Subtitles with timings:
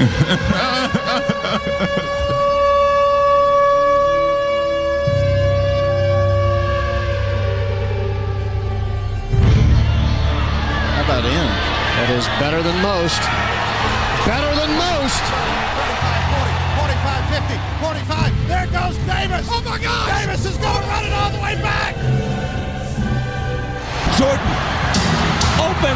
[0.00, 0.06] How
[11.04, 11.48] about in?
[12.00, 13.20] That is better than most.
[14.24, 15.20] Better than most.
[16.80, 18.48] 45, 50, 45.
[18.48, 19.44] There goes Davis.
[19.52, 20.08] Oh my God!
[20.16, 21.92] Davis is going to run it all the way back.
[24.16, 24.48] Jordan.
[25.60, 25.92] Open.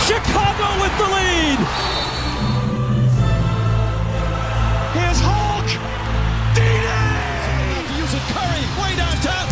[0.00, 1.83] Chicago with the lead.
[8.04, 8.18] D-Day.
[8.18, 8.32] Use.
[8.32, 9.43] Curry way downtown.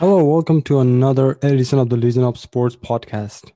[0.00, 3.52] Hello, welcome to another edition of the Legion of Sports podcast.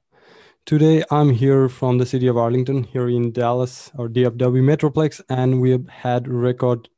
[0.67, 5.61] Today, I'm here from the city of Arlington, here in Dallas or DFW Metroplex, and
[5.61, 6.89] we have had record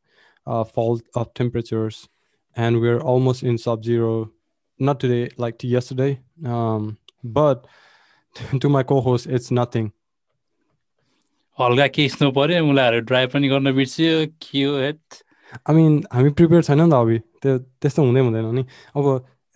[0.46, 2.08] uh, fall of temperatures,
[2.56, 4.30] and we're almost in sub-zero.
[4.78, 7.66] Not today, like to yesterday, um, but
[8.60, 9.92] to my co-host, it's nothing.
[11.60, 15.00] हल्का केही snow पर्यो उनीहरू drive पनि गर्न बिर्सियो के हो hate
[15.68, 18.64] I मिन हामी प्रिपेयर छैन नि त अभि त्यो त्यस्तो हुँदै हुँदैन नि
[18.96, 19.04] अब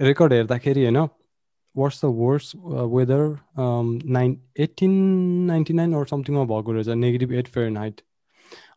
[0.00, 0.96] रेकर्ड हेर्दाखेरि होइन
[1.76, 2.52] what's the worst
[2.94, 3.38] weather
[4.16, 4.90] nine eighteen
[5.46, 8.00] ninety nine or समथिङमा भएको रहेछ नेगेटिभ एट फेयर नाइट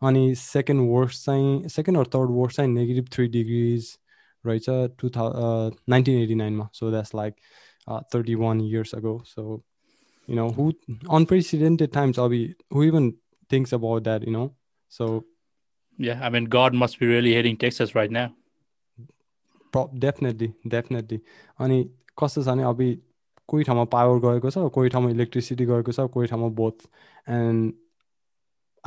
[0.09, 3.95] अनि सेकेन्ड वर्स चाहिँ सेकेन्ड अर थर्ड वर्स चाहिँ नेगेटिभ थ्री डिग्रिज
[4.45, 4.65] रहेछ
[5.01, 7.35] टु थाउ नाइन्टिन एटी नाइनमा so that's like
[8.15, 9.63] thirty one years ago so
[10.27, 10.63] you know who
[11.17, 13.05] unprecedented times Abhi, who even
[13.51, 14.43] thinks about that you know
[14.91, 15.07] so
[15.99, 18.33] Yeah, I mean, God must be really hating Texas right now.
[19.73, 21.19] pro- definitely definitely
[21.59, 21.83] अनि
[22.21, 22.89] कस्तो छ भने अभि
[23.49, 26.87] कोही ठाउँमा power गएको छ कोही ठाउँमा इलेक्ट्रिसिटी गएको छ कोही ठाउँमा both
[27.37, 27.73] and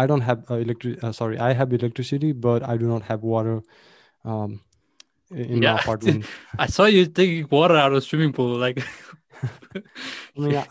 [0.00, 3.60] I don't have इलेक्ट्रि sorry I have electricity but I do not have water
[5.32, 5.78] in Yeah.
[5.80, 6.24] Apartment
[6.58, 8.50] I saw you taking water out of swimming pool.
[8.62, 8.80] Like,
[9.76, 10.64] I mean, I,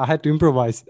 [0.00, 0.80] I had to improvise.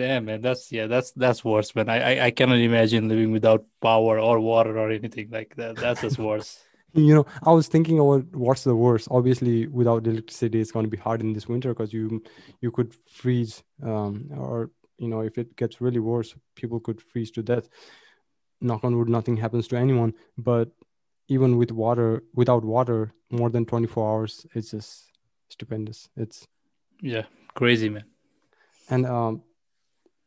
[0.00, 1.88] damn, man, that's yeah, that's that's worse, man.
[1.88, 5.76] I I, I cannot imagine living without power or water or anything like that.
[5.84, 6.50] That's just worse.
[6.93, 9.07] You know, I was thinking about what's the worst.
[9.11, 12.23] Obviously, without electricity, it's going to be hard in this winter because you
[12.61, 17.31] you could freeze, um, or you know, if it gets really worse, people could freeze
[17.31, 17.69] to death.
[18.61, 20.13] Knock on wood, nothing happens to anyone.
[20.37, 20.71] But
[21.27, 25.11] even with water, without water, more than twenty four hours, it's just
[25.49, 26.09] stupendous.
[26.17, 26.47] It's
[27.01, 28.05] Yeah, crazy, man.
[28.89, 29.43] and um,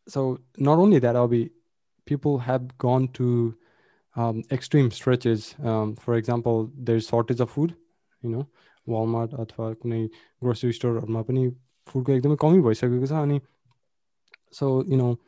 [0.08, 1.50] so not only that, I'll be
[2.06, 3.56] people have gone to
[4.15, 5.55] um, extreme stretches.
[5.63, 7.75] Um, for example, there's shortage of food.
[8.21, 8.47] You know,
[8.87, 10.01] Walmart अथवा कुनै
[10.43, 11.43] grocery स्टोरहरूमा पनि
[11.91, 13.39] फुडको एकदमै कमी भइसकेको छ अनि
[14.57, 15.19] so you know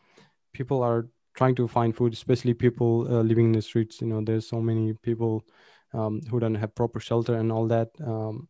[0.58, 1.08] people are
[1.40, 4.62] trying to find food especially people uh, living in the streets you know there's so
[4.62, 5.44] many people
[5.94, 8.48] um, who don't have proper shelter and all that um,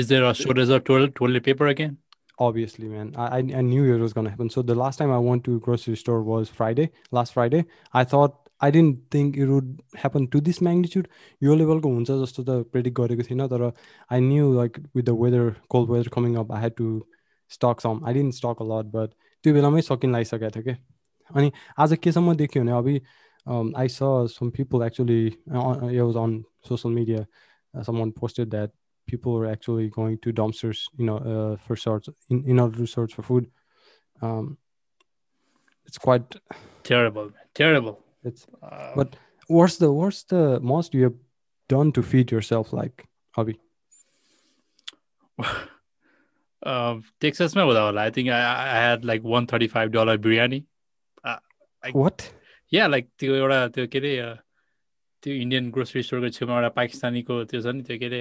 [0.00, 1.98] Is there a shortage of toilet toilet paper again?
[2.44, 5.18] obviously man I, I I knew it was gonna happen so the last time i
[5.18, 9.70] went to grocery store was friday last friday i thought i didn't think it would
[10.02, 11.08] happen to this magnitude
[11.42, 13.62] यो लेभलको हुन्छ जस्तो त predict गरेको थिइनँ तर
[14.12, 16.88] I knew like with the weather cold weather coming up I had to
[17.56, 19.14] stock some I didn't stuck a lot but
[19.44, 20.76] त्यो बेलामै सकिन लागिसकेको थियो क्या
[21.30, 21.52] अनि
[21.86, 23.00] आज केसम्म देख्यो भने अभि
[23.82, 26.38] I saw some people actually it was on
[26.70, 27.26] social media
[27.74, 28.70] uh, someone posted that
[29.08, 32.86] people were actually going to dumpsters you know uh, for search in, in order to
[32.92, 33.50] search for food
[34.28, 34.56] um
[35.88, 36.38] it's quite
[36.84, 37.46] Terrible, man.
[37.54, 37.98] Terrible.
[38.30, 39.16] it's Uh, but
[39.48, 41.16] what's the what's the most you have
[41.70, 43.04] done to feed yourself like
[43.38, 43.56] hobby
[45.38, 48.40] um, Texasमा हुँदा होला I think I,
[48.76, 50.64] I had like one thirty five dollar biryani.
[51.92, 52.22] what
[52.72, 54.34] या like त्यो एउटा त्यो के अरे अ,
[55.22, 58.20] त्यो Indian grocery स्टोरको छेउमा एउटा पाकिस्तानीको त्यो छ नि त्यो के अरे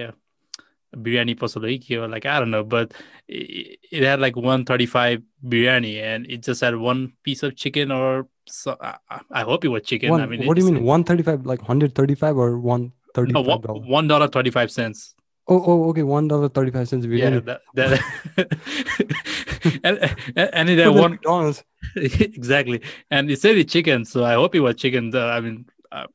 [0.96, 2.92] biryani possibly or like I don't know, but
[3.28, 8.28] it, it had like 135 biryani and it just had one piece of chicken or
[8.46, 8.96] so I,
[9.30, 10.10] I hope it was chicken.
[10.10, 13.64] One, I mean, what do you mean 135 like 135 or 135?
[13.64, 15.14] No, one dollar 35 cents.
[15.50, 17.46] Oh, oh, okay, one dollar 35 cents biryani.
[17.46, 18.00] Yeah, that,
[18.36, 21.64] that and, and it had one McDonald's.
[21.96, 22.82] exactly.
[23.10, 25.14] And it said it chicken, so I hope it was chicken.
[25.14, 26.06] I mean, uh,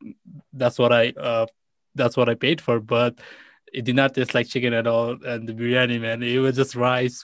[0.53, 1.47] that's what I uh,
[1.95, 3.19] that's what I paid for, but
[3.72, 6.74] it did not taste like chicken at all and the biryani man it was just
[6.74, 7.18] rice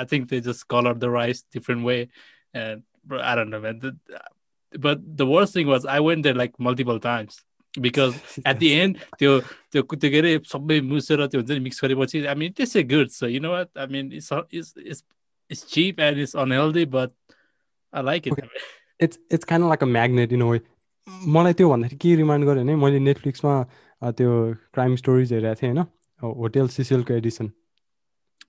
[0.00, 2.00] i think they just colored the rice different way
[2.54, 3.96] and bro, i don't know man The-
[4.72, 7.42] but the worst thing was I went there like multiple times
[7.74, 8.14] because
[8.44, 9.40] at the end त्यो
[9.72, 13.08] त्यो त्यो के अरे सबै मुसेर त्यो हुन्छ नि mix गरेपछि आई मिन त्यसै good
[13.10, 15.04] so you know what आई मिन it's it's it's
[15.50, 17.10] it's cheap and it's unhealthy but
[17.92, 18.34] I like it
[19.02, 20.60] it's it's kind like a magnet in way
[21.36, 23.54] मलाई त्यो भन्दाखेरि के रिमाइन्ड गर्यो भने मैले नेटफ्लिक्समा
[24.18, 24.30] त्यो
[24.74, 25.86] क्राइम स्टोरिज हेरेको थिएँ होइन
[26.42, 27.50] hotel सिसिलको Edison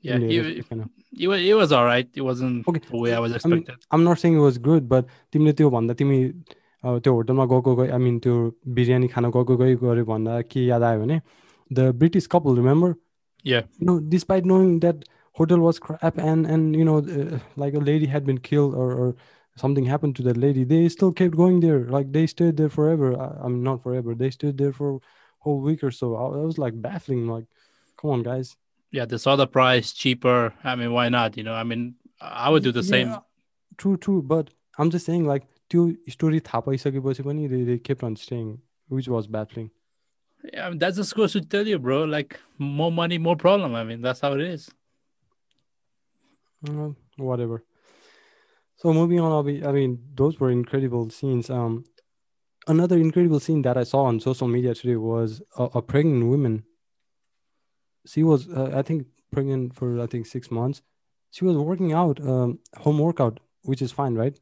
[0.03, 2.07] Yeah, it, it, was, it was all right.
[2.15, 2.79] It wasn't okay.
[2.89, 3.67] the way I was expected.
[3.69, 6.17] I mean, I'm not saying it was good, but तिमीले त्यो भन्दा तिमी
[6.83, 8.37] त्यो होटलमा गएको गए आई मिन त्यो
[8.79, 11.19] बिरयानी खान गएको गइ गऱ्यो भन्दा के याद आयो भने
[11.73, 12.95] the British couple remember
[13.43, 13.63] Yeah.
[13.79, 17.79] You know, despite knowing that hotel was crap and and you know uh, like a
[17.79, 19.15] lady had been killed or, or
[19.55, 21.85] something happened to that lady, they still kept going there.
[21.85, 23.19] Like they stayed there forever.
[23.19, 24.15] I, I'm not forever.
[24.15, 24.99] They stayed there for a
[25.45, 26.15] whole week or so.
[26.15, 27.27] I, I was like baffling.
[27.27, 27.45] Like,
[27.97, 28.55] come on, guys.
[28.91, 30.53] Yeah, they saw the price cheaper.
[30.63, 31.37] I mean, why not?
[31.37, 33.15] You know, I mean, I would do the yeah, same.
[33.77, 34.21] True, true.
[34.21, 38.59] But I'm just saying, like, त्यो story थाहा पाइसकेपछि पनि they, they kept on staying,
[38.89, 39.71] which was baffling.
[40.43, 42.03] Yeah, I mean, that's just goes to tell you, bro.
[42.03, 43.75] Like, more money, more problem.
[43.75, 44.69] I mean, that's how it is.
[46.67, 47.63] Uh, whatever.
[48.75, 51.49] So moving on, I'll be, I mean, those were incredible scenes.
[51.49, 51.85] Um,
[52.66, 56.64] another incredible scene that I saw on social media today was a, a pregnant woman.
[58.06, 60.82] She was uh, i think pregnant for i think six months.
[61.30, 64.38] She was working out um, home workout which is fine right?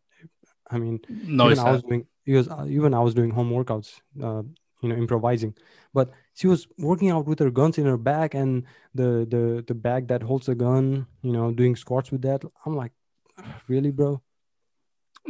[0.71, 4.01] I mean no even i was doing because uh, even i was doing home workouts
[4.23, 4.43] uh,
[4.83, 5.55] you know improvising.
[5.95, 9.75] But she was working out with her guns in her back and the the the
[9.75, 12.45] bag that holds the gun you know doing squats with that.
[12.67, 12.93] I'm like
[13.69, 14.23] really bro?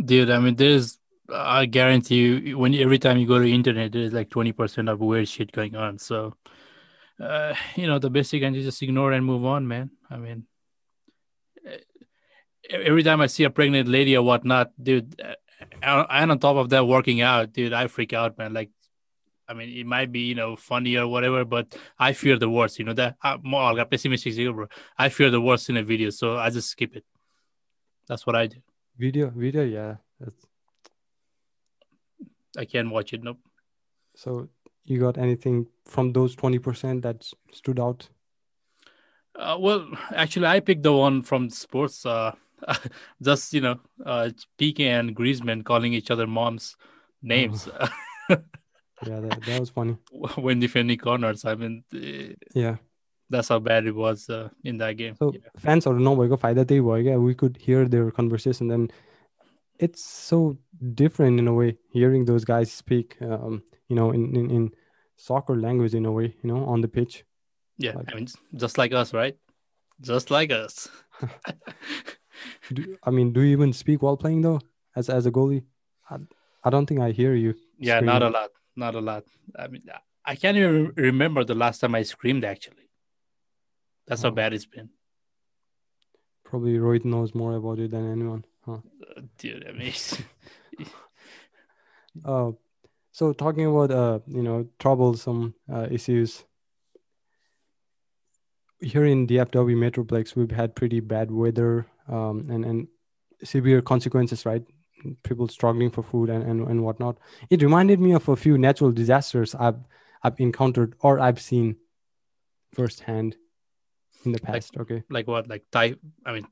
[0.05, 0.99] Dude i mean there's
[1.33, 5.29] i guarantee you when every time you go to internet there's like 20% of weird
[5.29, 6.35] shit going on so
[7.21, 9.91] uh, you know, the best you can just ignore and move on, man.
[10.11, 10.47] I mean,
[12.69, 16.71] every time I see a pregnant lady or whatnot, dude, uh, and on top of
[16.71, 18.53] that, working out, dude, I freak out, man.
[18.53, 18.71] Like,
[19.49, 22.79] I mean, it might be, you know, funny or whatever, but I fear the worst,
[22.79, 24.67] you know, that I'm uh, more pessimistic, bro.
[24.99, 27.05] I fear the worst in a video, so I just skip it.
[28.09, 28.57] That's what I do.
[28.99, 29.97] Video, video, yeah.
[30.19, 30.47] That's...
[32.57, 33.23] I can watch it.
[33.23, 33.39] Nope.
[34.15, 34.49] So
[34.85, 38.09] you got anything from those 20% that stood out?
[39.37, 42.07] Uh, well, actually, I picked the one from sports.
[42.07, 42.33] Uh,
[43.23, 46.77] just, you know, uh, Piqué and Griezmann calling each other mom's
[47.23, 47.69] names.
[47.69, 47.89] Oh.
[49.07, 49.97] yeah, that, that, was funny.
[50.37, 52.77] when defending corners, I mean, eh, yeah.
[53.31, 55.17] That's how bad it was uh, in that game.
[55.17, 55.41] So yeah.
[55.59, 58.91] fans or no, फायदा त्यही भयो Yeah, we could hear their conversation then
[59.79, 60.57] it's so
[60.95, 64.71] different in a way hearing those guys speak um, you know, in, in, in
[65.17, 67.25] soccer language in a way, you know, on the pitch.
[67.79, 69.37] Yeah, like, I mean, just like us, right?
[70.01, 70.89] Just like us.
[72.73, 74.61] do, I mean, do you even speak while playing though,
[74.95, 75.65] as as a goalie?
[76.11, 76.19] I,
[76.63, 77.55] I don't think I hear you.
[77.79, 78.07] Yeah, screaming.
[78.07, 79.25] not a lot, not a lot.
[79.57, 79.83] I mean,
[80.25, 82.45] I can't even remember the last time I screamed.
[82.45, 82.89] Actually,
[84.07, 84.29] that's oh.
[84.29, 84.91] how bad it's been.
[86.45, 88.79] Probably roy knows more about it than anyone, huh?
[89.17, 89.93] Uh, dude, I mean.
[92.25, 92.53] uh,
[93.13, 96.45] so talking about uh, you know troublesome uh, issues
[98.85, 102.89] here in the DFW Metroplex, we've had pretty bad weather um, and and
[103.43, 104.63] severe consequences, right?
[105.23, 107.19] People struggling for food and, and and whatnot.
[107.51, 109.81] It reminded me of a few natural disasters I've
[110.23, 111.77] I've encountered or I've seen
[112.73, 113.37] firsthand
[114.25, 114.77] in the past.
[114.77, 115.49] Like, okay, like what?
[115.49, 115.99] Like type?
[116.25, 116.47] I mean,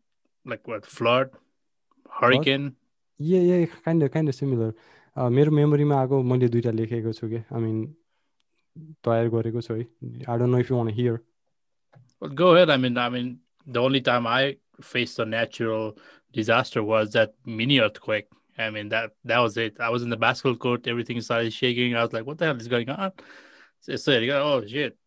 [0.45, 0.85] like what?
[0.87, 1.31] Flood,
[2.20, 2.64] hurricane.
[2.66, 2.74] What?
[3.20, 4.74] Yeah, yeah, kind of, kind of similar.
[5.18, 7.78] मेरो मेमोरीमा आएको मैले दुइटा लेखेको छु कि आई मिन
[9.06, 9.82] तयार गरेको छु है
[10.30, 11.20] I don't know if you one here
[12.22, 12.72] Well, go ahead.
[12.74, 13.28] I mean, I mean,
[13.66, 16.00] the only time I faced a natural
[16.38, 18.28] disaster was that mini earthquake.
[18.58, 19.80] I mean, that that was it.
[19.80, 20.88] I was in the basketball court.
[20.88, 21.96] Everything started shaking.
[21.96, 23.12] I was like, "What the hell is going on?"
[23.82, 24.98] So, so you go, "Oh shit,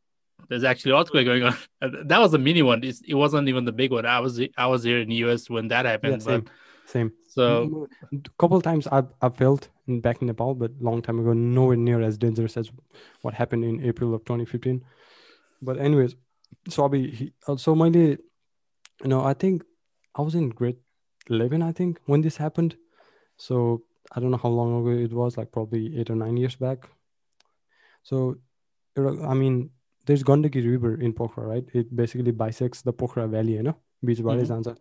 [0.48, 1.56] there's actually earthquake going on."
[2.12, 2.84] that was a mini one.
[2.84, 4.06] It's, it wasn't even the big one.
[4.06, 6.20] I was I was here in the US when that happened.
[6.20, 6.52] Yeah, same, but,
[6.85, 7.11] same.
[7.27, 11.19] So a couple of times I've, I've felt in, back in Nepal, but long time
[11.19, 12.71] ago, nowhere near as dangerous as
[13.21, 14.83] what happened in April of 2015.
[15.61, 16.15] But anyways,
[16.69, 18.17] so I'll be so my you
[19.03, 19.63] know, I think
[20.15, 20.77] I was in grade
[21.29, 22.77] 11, I think, when this happened.
[23.37, 26.55] So I don't know how long ago it was, like probably eight or nine years
[26.55, 26.89] back.
[28.03, 28.37] So,
[28.97, 29.71] I mean,
[30.05, 31.65] there's Gandaki River in Pokhara, right?
[31.73, 34.73] It basically bisects the Pokhara Valley, you know, beach mm-hmm.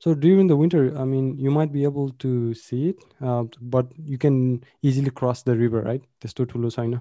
[0.00, 3.86] So during the winter, I mean, you might be able to see it, uh, but
[3.96, 6.02] you can easily cross the river, right?
[6.20, 7.00] त्यस्तो ठुलो छैन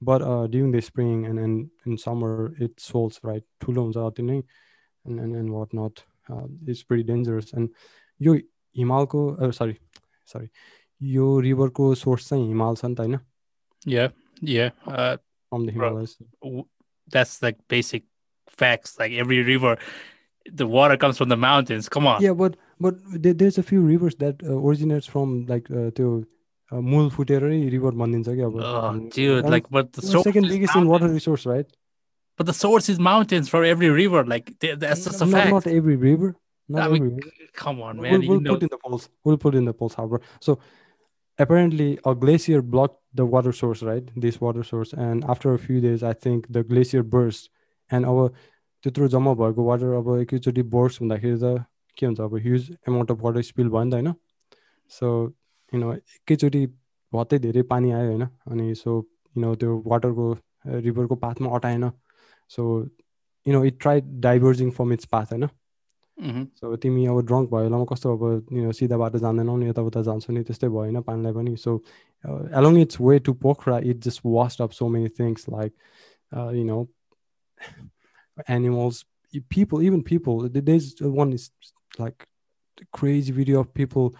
[0.00, 4.22] but uh, during the spring and, and in summer it swells right ठुलो हुन्छ अति
[4.22, 4.42] नै
[5.06, 7.70] and, and, and whatnot uh, it's pretty dangerous and
[8.20, 8.34] yo
[8.76, 9.80] हिमालको sorry
[10.24, 10.48] sorry
[11.02, 13.18] yo रिभरको source चाहिँ हिमाल छ नि त होइन
[13.86, 14.08] Yeah,
[14.42, 14.70] yeah.
[14.86, 15.16] Uh,
[15.50, 15.88] from the Bro.
[15.88, 16.64] Himalayas w-
[17.08, 18.04] that's like basic
[18.48, 18.98] facts.
[18.98, 19.78] Like every river,
[20.62, 21.88] the water comes from the mountains.
[21.88, 22.22] Come on.
[22.22, 22.94] Yeah, but but
[23.26, 26.12] there, there's a few rivers that uh, originates from like uh, त्यो
[26.72, 30.10] uh, मूल फुटेरै river बनिन्छ कि अब Oh, हामी- dude, and like, but the it's
[30.12, 31.14] source second is biggest in water mountains.
[31.20, 31.66] resource, right?
[32.36, 34.24] But the source is mountains for every river.
[34.24, 35.52] Like th- that's just a not, fact.
[35.58, 36.34] not every river.
[36.68, 37.30] Not I every mean, river.
[37.62, 38.12] come on, man.
[38.12, 39.08] We'll, you we'll know, put in the polls.
[39.24, 40.20] We'll put in the polls, however.
[40.40, 40.58] So
[41.38, 44.10] apparently a glacier blocked the water source, right?
[44.16, 44.92] This water source.
[44.92, 47.50] And after a few days, I think the glacier burst.
[47.90, 48.32] And अब
[48.83, 51.65] त्यत्रो जम्मा भएको water अब एकैचोटि bourse हुँदाखेरि त
[51.97, 54.13] के हुन्छ अब huge amount of water spill भयो नि त होइन।
[54.91, 55.07] सो
[55.73, 56.65] यु नो एकैचोटि
[57.13, 58.91] भत्तै धेरै पानी आयो होइन अनि सो
[59.35, 60.25] यु नो त्यो वाटरको
[60.85, 61.89] रिभरको पाथमा अटाएन।
[62.51, 62.61] So
[63.45, 65.47] you know it try diverging from its path होइन.
[66.59, 70.43] सो तिमी अब ड्रङ्क भयो बेलामा कस्तो अब सिधा बाटो जान्दैनौ नि यताउता जान्छौ नि
[70.43, 71.71] त्यस्तै भयो होइन पानीलाई पनि। So
[72.59, 75.71] along its way to Pokhara it just washed up so many things like
[76.57, 76.77] you know
[78.47, 79.05] animals
[79.49, 81.51] people even people there's one is
[81.99, 82.27] like
[82.91, 84.13] crazy video of people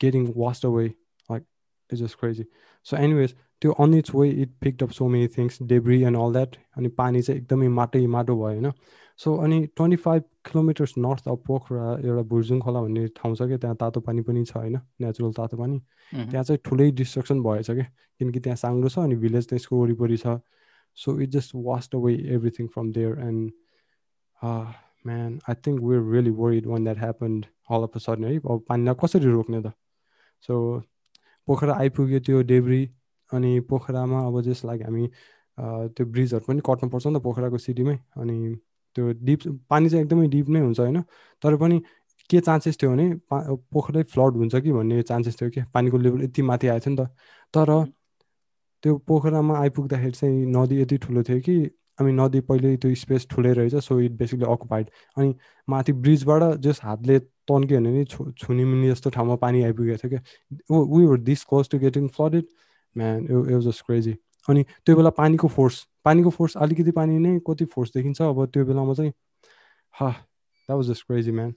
[0.00, 0.86] getting washed away
[1.28, 1.44] like
[1.90, 2.46] it's just crazy
[2.86, 6.32] so anyways त्यो on its way it picked up so many things debris and all
[6.32, 8.72] that अनि पानी चाहिँ एकदमै माटै माटो भयो होइन
[9.18, 13.58] so अनि twenty five kilometres north of Pokhara एउटा भुर्जुङ खोला भन्ने ठाउँ छ क्या
[13.62, 15.80] त्यहाँ तातो पानी पनि छ होइन नेचुरल तातो पानी
[16.14, 16.30] Mhm.
[16.30, 17.84] त्यहाँ चाहिँ ठुलै डिस्ट्रक्सन भएछ क्या
[18.20, 20.36] किनकि त्यहाँ साङ्लो छ अनि भिलेज त्यसको वरिपरि छ
[20.98, 23.50] so it just washed away everything from there and
[25.06, 28.64] man I think we're really worried one that happened all of a sudden है अब
[28.68, 29.72] पानीलाई कसरी रोक्ने त
[30.42, 30.60] सो
[31.48, 32.82] पोखरा आइपुग्यो त्यो डेब्री
[33.30, 35.06] अनि पोखरामा अब जस्ट लाइक हामी
[35.58, 38.38] त्यो ब्रिजहरू पनि कट्नुपर्छ नि त पोखराको सिटीमै अनि
[38.96, 41.02] त्यो डिप पानी चाहिँ एकदमै डिप नै हुन्छ होइन
[41.42, 41.80] तर पनि
[42.30, 43.06] के चान्सेस थियो भने
[43.72, 47.02] पोखरै फ्लड हुन्छ कि भन्ने चान्सेस थियो कि पानीको लेभल यति माथि आएको थियो नि
[47.02, 47.08] त
[47.54, 47.72] तर
[48.82, 51.56] त्यो पोखरामा आइपुग्दाखेरि चाहिँ नदी यति ठुलो थियो कि
[52.00, 55.34] अनि नदी पहिल्यै त्यो स्पेस ठुलै रहेछ सो इट बेसिकली अकुपाइड अनि
[55.68, 57.18] माथि ब्रिजबाट जस्ट हातले
[57.50, 60.20] तन्क्यो भने नि छु छुनी मुनि जस्तो ठाउँमा पानी आइपुगेको थियो क्या।
[60.96, 62.44] We were this close to getting flooded
[62.96, 64.12] man it was just crazy
[64.48, 68.64] अनि त्यो बेला पानीको फोर्स पानीको फोर्स अलिकति पानी नै कति फोर्स देखिन्छ अब त्यो
[68.64, 69.12] बेलामा चाहिँ
[69.94, 71.50] हा that was just crazy man?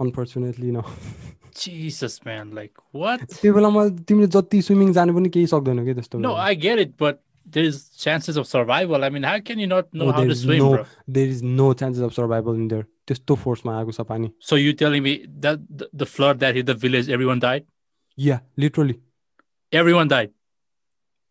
[0.00, 0.82] Unfortunately न
[1.62, 2.50] Jesus, man.
[2.58, 3.20] Like what?
[3.42, 6.96] त्यो बेलामा तिमीले जति स्विमिङ जानु पनि केही सक्दैनौ कि त्यस्तो No। I get it,
[7.04, 7.20] but
[7.56, 9.04] there's chances of survival.
[9.04, 10.84] I mean, how can you not know Oh, how to swim, no- bro?
[11.18, 14.72] there is no chances of survival in there त्यस्तो फोर्समा आएको छ पानी So you
[14.82, 15.12] telling me
[15.46, 17.66] that the, the flood that hit the village, everyone died?
[18.18, 18.94] या literally
[19.82, 20.30] Everyone died.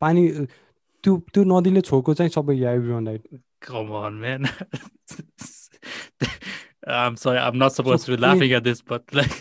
[0.01, 0.45] पानी अ,
[1.03, 4.47] त्यो त्यो नदीले छोएको चाहिँ सबै या one right Come on, man.
[6.85, 9.35] I'm sorry, I'm not supposed to be laughing at this, but like,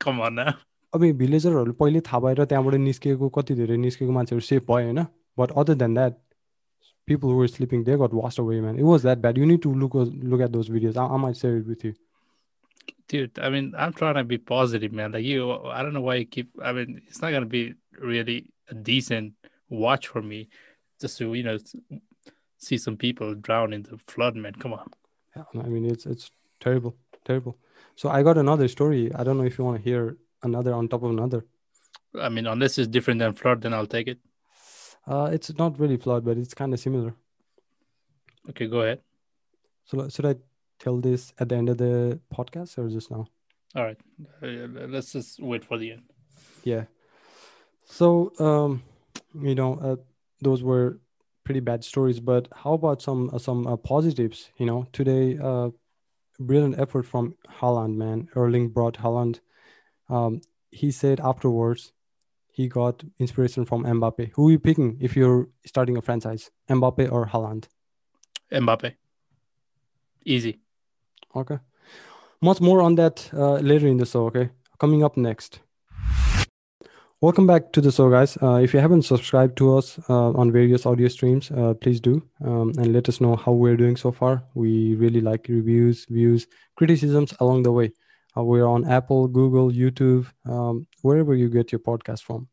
[0.00, 0.52] come on now.
[0.94, 5.02] अब भिलेजरहरू पहिले थाहा भएर त्यहाँबाट निस्केको कति धेरै निस्केको मान्छेहरू सेफ भयो होइन
[5.38, 6.14] but other than that
[7.08, 9.74] people were sleeping they got washed away man it was that bad you need to
[9.82, 9.96] look
[10.32, 11.92] look at those videos I might share it with you
[13.12, 15.12] Dude, I mean, I'm trying to be positive, man.
[15.16, 16.48] Like you, I don't know why you keep.
[16.68, 17.60] I mean, it's not gonna be
[18.12, 18.34] really
[18.68, 19.52] a decent
[19.84, 20.48] watch for me,
[21.00, 21.54] just to you know
[22.60, 24.58] see some people drown in the flood, man.
[24.64, 24.90] Come on.
[25.36, 27.58] I mean it's it's terrible terrible
[28.01, 30.17] so I got another story I don't know if you want to hear
[30.49, 31.41] another on top of another
[32.27, 34.19] I mean, unless it's different than flood, then I'll take it.
[35.13, 37.13] uh it's not really flawed but it's kind of similar
[38.49, 38.99] Okay, go ahead.
[39.85, 40.35] so should I
[40.79, 43.23] tell this at the end of the podcast or just now
[43.75, 43.99] All right,
[44.43, 46.03] uh, let's just wait for the end.
[46.63, 46.85] Yeah.
[47.85, 48.07] So,
[48.39, 48.83] um,
[49.49, 49.95] you know, uh,
[50.41, 50.99] those were
[51.45, 54.49] pretty bad stories, but how about some uh, some uh, positives?
[54.57, 55.69] You know, today, uh,
[56.41, 59.39] brilliant effort from Haaland, man, Erling Braut Haaland.
[60.09, 61.93] Um, he said afterwards
[62.51, 64.31] he got inspiration from Mbappe.
[64.33, 67.65] Who are you picking if you're starting a franchise, Mbappe or Haaland?
[68.51, 68.93] Mbappe.
[70.25, 70.59] Easy.
[71.35, 71.59] Okay.
[72.41, 74.25] Much more on that uh, later in the show.
[74.25, 74.49] Okay.
[74.79, 75.61] Coming up next.
[77.21, 78.35] Welcome back to the show, guys.
[78.41, 82.23] Uh, if you haven't subscribed to us uh, on various audio streams, uh, please do
[82.43, 84.41] um, and let us know how we're doing so far.
[84.55, 86.47] We really like reviews, views,
[86.77, 87.91] criticisms along the way.
[88.35, 92.47] Uh, we're on Apple, Google, YouTube, um, wherever you get your podcast from.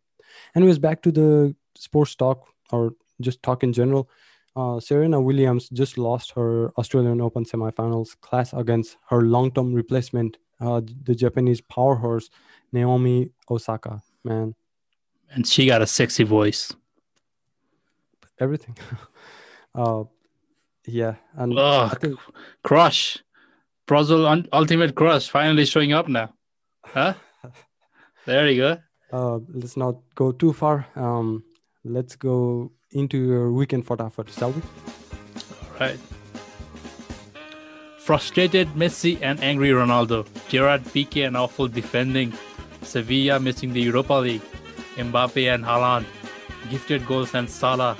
[0.54, 4.10] Anyways, back to the sports talk or just talk in general.
[4.54, 10.82] Uh, Serena Williams just lost her Australian Open semifinals clash against her long-term replacement, uh,
[11.04, 12.28] the Japanese powerhouse
[12.70, 14.02] Naomi Osaka.
[14.24, 14.54] Man,
[15.30, 16.74] And she got a sexy voice.
[18.40, 18.76] everything.
[19.74, 20.04] uh,
[20.86, 22.18] yeah, and Oh, think
[22.62, 23.18] crush.
[23.86, 26.34] Brazil un- ultimate crush finally showing up now.
[26.84, 27.14] Huh?
[28.26, 28.76] There you go.
[29.10, 30.86] Uh, let's not go too far.
[30.96, 31.42] Um,
[31.84, 34.60] let's go into your weekend for Tafat, shall we?
[35.80, 35.98] Right.
[37.98, 40.26] Frustrated Messi and angry Ronaldo.
[40.48, 42.32] Gerard Piqué and awful defending.
[42.88, 44.42] Sevilla missing the Europa League.
[44.96, 46.06] Mbappe and Haaland.
[46.70, 47.96] Gifted goals and Salah.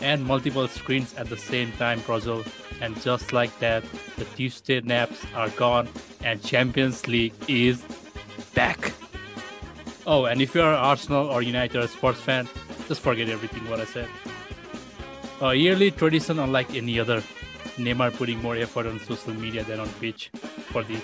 [0.00, 2.44] And multiple screens at the same time, Brazil.
[2.80, 3.82] And just like that,
[4.16, 5.88] the Tuesday naps are gone
[6.22, 7.84] and Champions League is
[8.54, 8.92] back.
[10.06, 12.48] Oh, and if you're an Arsenal or United or sports fan,
[12.86, 14.08] just forget everything what I said.
[15.40, 17.22] A yearly tradition unlike any other.
[17.76, 20.30] Neymar putting more effort on social media than on pitch
[20.72, 20.96] for the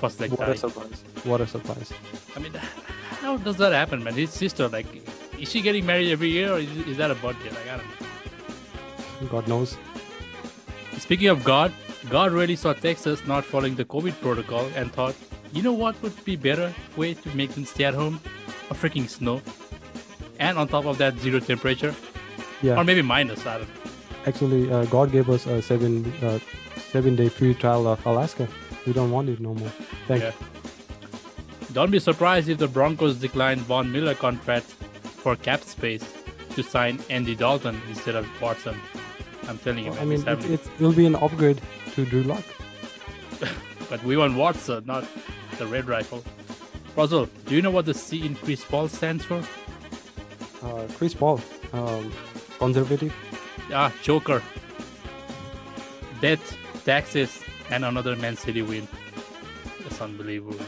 [0.00, 0.52] first leg What tie.
[0.52, 1.04] a surprise!
[1.24, 1.92] What a surprise!
[2.36, 2.52] I mean,
[3.22, 4.14] how does that happen, man?
[4.14, 4.86] His sister, like,
[5.38, 7.50] is she getting married every year or is, is that a birthday?
[7.50, 8.00] Like, I don't
[9.22, 9.28] know.
[9.28, 9.76] God knows.
[10.98, 11.72] Speaking of God,
[12.08, 15.14] God really saw Texas not following the COVID protocol and thought,
[15.52, 18.20] you know what would be better way to make them stay at home?
[18.70, 19.40] A freaking snow.
[20.38, 21.94] And on top of that, zero temperature.
[22.62, 22.78] Yeah.
[22.78, 23.90] Or maybe minus, I don't know.
[24.26, 26.38] Actually, uh, God gave us a seven uh,
[26.90, 28.48] seven day free trial of Alaska.
[28.86, 29.72] We don't want it no more.
[30.08, 30.32] Thank Yeah.
[31.76, 36.02] Don't be surprised if the Broncos decline Von Miller contract for cap space
[36.54, 38.80] to sign Andy Dalton instead of Watson.
[39.46, 41.60] I'm telling you, man, I mean, it, it will be an upgrade
[41.92, 42.44] to Drew Lock.
[43.90, 45.04] But we want Watson, not
[45.58, 46.24] the red rifle.
[46.96, 49.44] Russell, do you know what the C in Chris Paul stands for?
[50.62, 51.42] Uh, Chris Paul,
[51.74, 52.10] um,
[52.58, 53.14] conservative.
[53.70, 54.42] Ah, Joker.
[56.22, 56.56] Death,
[56.86, 58.88] taxes, and another Man City win.
[59.82, 60.64] That's unbelievable.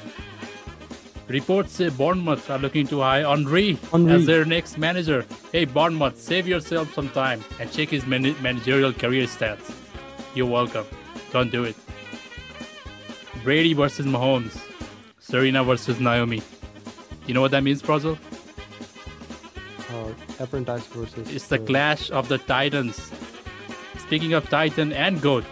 [1.29, 4.13] Reports say Bournemouth are looking to hire Henri Henry.
[4.13, 5.27] as their next manager.
[5.53, 9.75] Hey, Bournemouth, save yourself some time and check his man- managerial career stats.
[10.35, 10.87] You're welcome.
[11.31, 11.77] Don't do it.
[13.45, 14.59] Brady versus Mahomes.
[15.19, 16.41] Serena versus Naomi.
[17.27, 18.19] You know what that means, Brazil?
[19.91, 21.31] Uh, apprentice versus.
[21.31, 23.13] It's the uh, clash of the titans.
[23.99, 25.45] Speaking of Titan and Goat,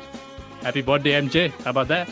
[0.63, 1.51] happy birthday, MJ.
[1.65, 2.09] How about that?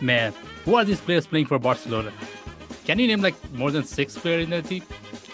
[0.00, 0.32] Man,
[0.64, 2.12] who are these players playing for Barcelona?
[2.84, 4.82] Can you name like more than six players in the team?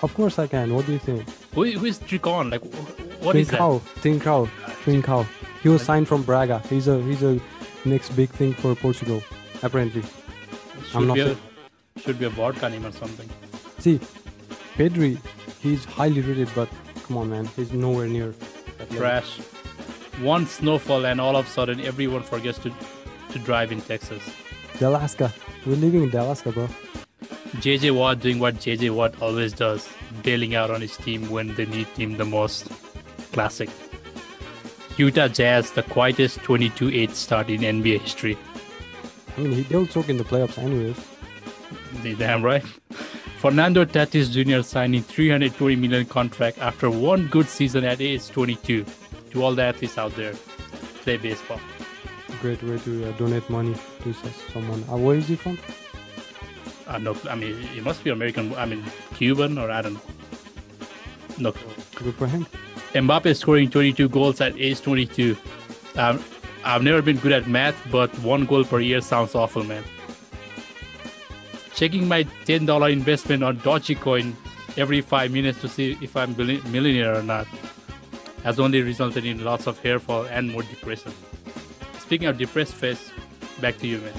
[0.02, 0.74] Of course, I can.
[0.74, 1.28] What do you think?
[1.54, 2.50] Who, who is Tricon?
[2.50, 3.58] Like, wh- what is that?
[3.58, 4.48] Trincao, Trincao,
[4.84, 5.26] Trincao.
[5.62, 6.60] He was signed from Braga.
[6.68, 7.40] He's a he's a
[7.84, 9.22] next big thing for Portugal,
[9.62, 10.02] apparently.
[10.02, 11.36] Should I'm not be a, sure.
[11.98, 13.28] should be a vodka name or something.
[13.78, 13.98] See,
[14.76, 15.18] Pedri,
[15.60, 16.68] he's highly rated, but
[17.04, 18.34] come on, man, he's nowhere near.
[18.90, 19.38] Trash.
[20.20, 22.72] One snowfall and all of a sudden everyone forgets to
[23.30, 24.22] to drive in Texas.
[24.82, 25.32] Alaska.
[25.66, 26.68] We're living in Alaska, bro.
[27.56, 29.88] JJ Watt doing what JJ Watt always does,
[30.22, 32.68] bailing out on his team when they need him the most.
[33.32, 33.70] Classic.
[34.96, 38.36] Utah Jazz, the quietest 22 8 start in NBA history.
[39.36, 40.96] I mean, he, they'll choke in the playoffs anyways.
[42.02, 42.64] The damn right.
[43.38, 44.62] Fernando Tatis Jr.
[44.62, 48.84] signing 320 million contract after one good season at age 22.
[49.30, 50.32] To all the athletes out there,
[51.02, 51.60] play baseball.
[52.40, 54.84] Great way to uh, donate money to s- someone.
[54.90, 55.58] Uh, where is he from?
[56.86, 58.82] Uh, no, I mean, it must be American, I mean,
[59.14, 60.00] Cuban or I don't know.
[61.38, 61.52] No,
[61.94, 62.46] Good for him.
[62.94, 65.36] Mbappe scoring 22 goals at age 22.
[65.96, 66.22] Um,
[66.64, 69.84] I've never been good at math, but one goal per year sounds awful, man.
[71.74, 74.34] Checking my $10 investment on Dogecoin
[74.76, 77.46] every five minutes to see if I'm millionaire or not
[78.44, 81.12] has only resulted in lots of hair fall and more depression.
[82.00, 83.10] Speaking of depressed face,
[83.60, 84.12] back to you, man.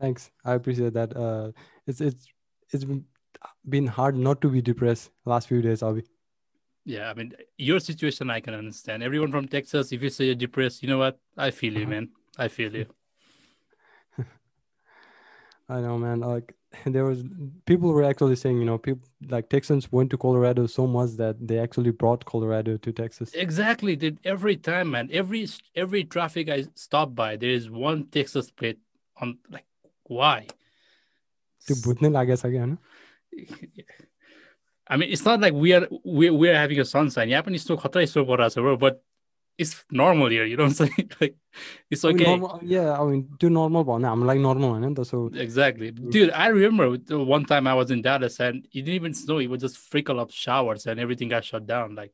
[0.00, 0.30] Thanks.
[0.44, 1.16] I appreciate that.
[1.16, 1.52] Uh,
[1.86, 2.26] it's it's
[2.70, 3.04] it's been-
[3.68, 6.02] been hard not to be depressed last few days, Avi.
[6.84, 9.02] Yeah, I mean, your situation I can understand.
[9.02, 11.18] Everyone from Texas, if you say you're depressed, you know what?
[11.36, 11.90] I feel you, Uh-huh.
[11.90, 12.08] man.
[12.38, 12.86] I feel you.
[15.68, 16.20] I know, man.
[16.20, 16.54] Like
[16.86, 17.24] there was
[17.66, 21.36] people were actually saying you know people like texans went to colorado so much that
[21.46, 23.32] they actually brought colorado to texas.
[23.34, 28.50] Exactly did every time man every every traffic i stop by there is one texas
[28.50, 28.78] plate
[29.20, 29.66] on like
[30.04, 30.46] why?
[34.88, 37.30] I mean, it's not like we are we we are having a sunshine.
[37.30, 39.04] Japan is still but
[39.58, 40.44] it's normal here.
[40.44, 40.70] You I'm?
[41.20, 41.36] Like,
[41.90, 42.30] it's I mean, okay.
[42.30, 45.90] normal- yeah, I mean, त्यो normal भन्ने हाम्रो लागि normal होइन नि त सो Exactly,
[45.90, 46.30] dude.
[46.30, 49.38] I remember with the one time I was in Dallas and it didn't even snow.
[49.38, 51.94] It was just trickle of showers and everything got shut down.
[51.94, 52.12] Like,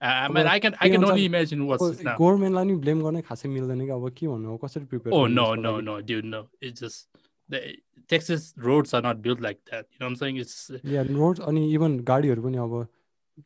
[0.00, 2.16] I, mean, I can I can only imagine what's now.
[2.18, 5.76] गभर्मेन्टलाई नि blame गर्ने खासै मिल्दैन कि अब के भन्नु कसरी prepare Oh no, no,
[5.90, 6.42] no, dude, no.
[6.60, 7.08] It's just
[7.48, 7.60] the
[8.08, 9.86] Texas roads are not built like that.
[9.92, 10.36] You know what I'm saying?
[10.44, 10.58] It's
[10.96, 12.76] या रोड अनि इभन गाडीहरू पनि अब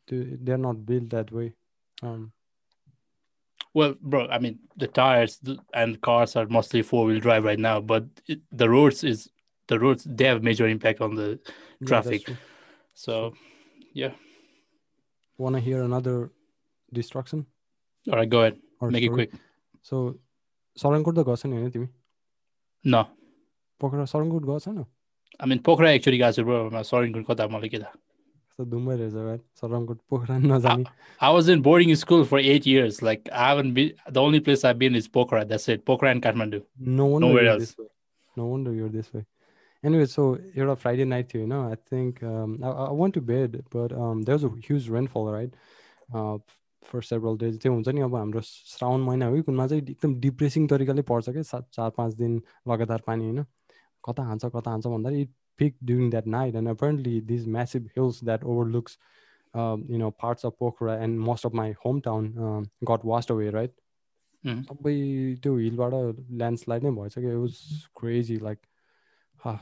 [0.07, 1.47] त्यो they are not build that way
[3.74, 4.26] well, bro.
[4.28, 8.04] I mean, the tires th- and cars are mostly four wheel drive right now, but
[8.28, 9.28] it, the roads is
[9.68, 11.38] the roads they have major impact on the Yeah,
[11.80, 12.24] that's traffic.
[12.26, 12.36] true.
[12.94, 13.34] so
[13.92, 14.12] yeah.
[15.38, 16.30] Want to hear another
[16.92, 17.46] destruction
[18.10, 18.60] All right, go ahead.
[18.80, 19.26] or Make it story?
[19.26, 19.40] quick.
[19.82, 20.14] So
[20.82, 21.88] सरङकोट त गएको छैन होइन तिमी
[22.84, 23.02] No.
[23.80, 24.84] पोखरा सरङकोट गएको छैन
[25.40, 27.94] I mean Pokhara actually गएको छु bro सरिङको कता मलाई के थाहा
[28.59, 30.83] कस्तो दुमै रहेछ भाइ सरमकोट पोखरा नजाने
[31.21, 34.65] I was in boarding school for eight years like I haven't be the only place
[34.65, 36.59] I been is Pokhara that's it Pokhara and Kathmandu
[36.97, 37.43] no one no way
[38.37, 39.23] no you're this way
[39.83, 43.93] anyway so एउटा Friday night थियो होइन I think I want to bed but
[44.25, 45.55] there was a huge rainfall right
[46.83, 50.19] for several days त्यो हुन्छ नि अब हाम्रो श्रावण महिना हो कि कुनमा चाहिँ एकदम
[50.19, 51.41] डिप्रेसिङ तरिकाले पर्छ क्या?
[51.41, 53.43] सात चार पाँच दिन लगातार पानी होइन?
[54.03, 58.22] कता हान्छ कता हान्छ भन्दाखेरि it pick during that night end apparently these massive hills
[58.24, 58.98] that ओभरलुक्स
[59.90, 62.28] you know parts of Pokhara end most of my home town
[62.90, 63.72] gut washed away right
[64.44, 64.62] Mhm.
[64.68, 64.92] सबै
[65.42, 65.92] त्यो हिलबाट
[66.40, 67.60] ल्यान्डस्लाइड नै भएछ क्या वाज
[68.00, 68.58] क्रेजी लाइक
[69.44, 69.52] हा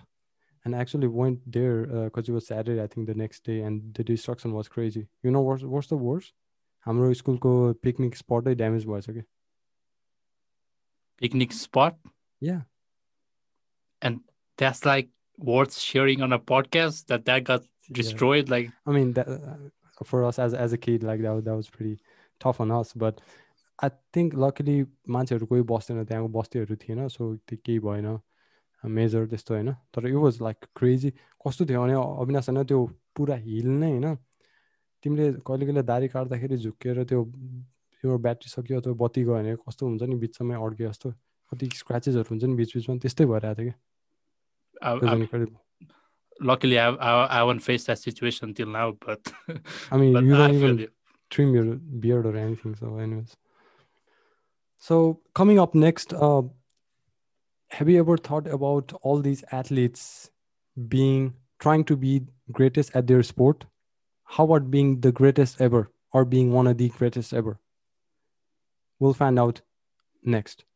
[0.66, 4.50] end actually Venant there कज was Saturday I think the next day and the destruction
[4.52, 6.32] was crazy you know verse verse the verse
[6.86, 9.22] हाम्रो स्कुलको picnic स्पटै damage भएछ कि
[11.22, 11.98] Picnic spot.
[12.42, 12.64] या
[14.02, 14.20] And
[14.58, 18.48] that's like worth sharing on a podcast that that got destroyed.
[18.48, 21.56] Like I mean, that, uh, for us as as a kid, like that, was- that
[21.56, 21.98] was pretty
[22.40, 22.92] tough on us.
[22.94, 23.20] But
[23.78, 28.18] I think luckily मान्छेहरू कोही बस्दैन त्यहाँको बस्तीहरू थिएन सो त्यो केही भएन
[28.84, 31.10] major त्यस्तो होइन तर यो वाज लाइक क्रेजी
[31.46, 32.78] कस्तो थियो भने अविनाश होइन त्यो
[33.16, 34.14] पुरा हिल नै होइन
[35.04, 39.86] तिमीले कहिले कहिले दारी काट्दाखेरि झुक्किएर त्यो त्यो ब्याट्री सक्यो अथवा बत्ती गयो भने कस्तो
[39.86, 41.10] हुन्छ नि बिचमै अड्क्यो जस्तो
[41.52, 43.74] कति स्क्र्याचेसहरू हुन्छ नि बिच बिचमा त्यस्तै भइरहेको थियो
[44.81, 45.61] I, क्या I'm, incredible.
[46.39, 48.91] luckily, I, I I haven't faced that situation till now.
[49.05, 49.31] But
[49.91, 50.89] I mean, but you don't even you.
[51.29, 52.75] trim your beard or anything.
[52.75, 53.35] So, anyways.
[54.77, 56.43] So, coming up next, uh,
[57.69, 60.29] have you ever thought about all these athletes
[60.87, 63.65] being trying to be greatest at their sport?
[64.25, 67.59] How about being the greatest ever or being one of the greatest ever?
[68.99, 69.61] We'll find out
[70.23, 70.66] next.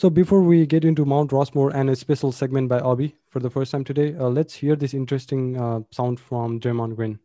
[0.00, 3.50] So, before we get into Mount Rushmore and a special segment by Avi for the
[3.50, 7.18] first time today, uh, let's hear this interesting uh, sound from Draymond Green.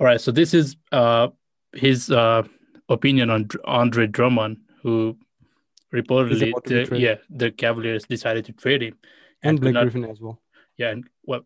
[0.00, 1.28] All right, so this is uh
[1.72, 2.42] his uh
[2.88, 5.16] opinion on Dr- Andre Drummond, who
[5.94, 8.98] reportedly, about to be the, yeah, the Cavaliers decided to trade him.
[9.44, 10.42] And could Blake not- Griffin as well.
[10.76, 11.42] yeah, and well,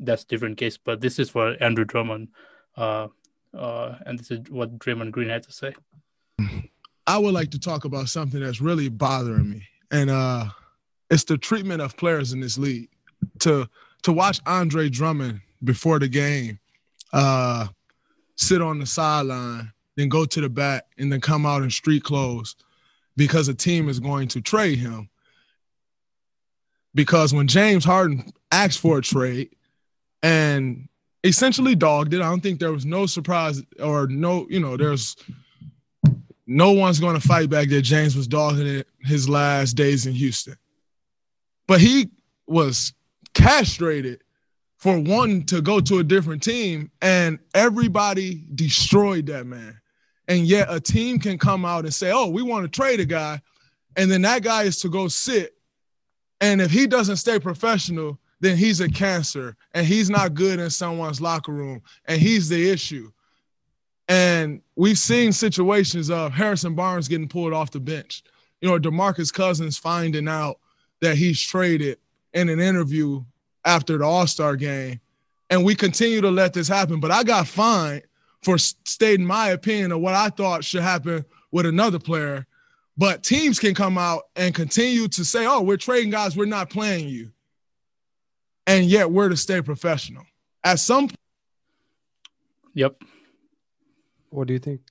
[0.00, 2.30] that's different case, but this is for Andrew Drummond,
[2.76, 3.06] uh,
[3.56, 5.76] uh, and this is what Draymond Green had to say.
[7.08, 10.44] I would like to talk about something that's really bothering me, and uh,
[11.10, 12.90] it's the treatment of players in this league.
[13.40, 13.66] To
[14.02, 16.58] to watch Andre Drummond before the game,
[17.14, 17.68] uh,
[18.36, 22.04] sit on the sideline, then go to the back, and then come out in street
[22.04, 22.54] clothes
[23.16, 25.08] because a team is going to trade him.
[26.94, 29.56] Because when James Harden asked for a trade
[30.22, 30.86] and
[31.24, 35.16] essentially dogged it, I don't think there was no surprise or no, you know, there's
[36.48, 40.14] no one's going to fight back that James was dogging it his last days in
[40.14, 40.56] Houston.
[41.66, 42.10] But he
[42.46, 42.94] was
[43.34, 44.22] castrated
[44.78, 49.78] for wanting to go to a different team, and everybody destroyed that man.
[50.26, 53.04] And yet, a team can come out and say, Oh, we want to trade a
[53.04, 53.40] guy.
[53.96, 55.54] And then that guy is to go sit.
[56.40, 60.70] And if he doesn't stay professional, then he's a cancer and he's not good in
[60.70, 61.82] someone's locker room.
[62.06, 63.10] And he's the issue.
[64.08, 68.22] And we've seen situations of Harrison Barnes getting pulled off the bench.
[68.60, 70.58] You know, DeMarcus Cousins finding out
[71.00, 71.98] that he's traded
[72.32, 73.22] in an interview
[73.64, 75.00] after the All Star game.
[75.50, 77.00] And we continue to let this happen.
[77.00, 78.02] But I got fined
[78.42, 82.46] for stating my opinion of what I thought should happen with another player.
[82.96, 86.70] But teams can come out and continue to say, oh, we're trading guys, we're not
[86.70, 87.30] playing you.
[88.66, 90.24] And yet we're to stay professional.
[90.64, 91.08] At some
[92.74, 93.02] Yep.
[94.29, 94.81] What do you think?